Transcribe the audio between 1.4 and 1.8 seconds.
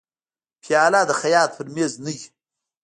پر